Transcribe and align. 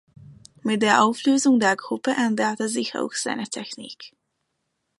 Mit 0.63 0.81
der 0.81 1.03
Auflösung 1.03 1.59
der 1.59 1.75
Gruppe 1.75 2.15
änderte 2.17 2.67
sich 2.69 2.95
auch 2.95 3.13
seine 3.13 3.47
Technik. 3.47 4.13